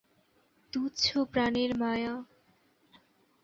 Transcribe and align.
তুচ্ছ 0.73 1.05
প্রানের 1.31 1.71
মায়া।। 1.77 2.13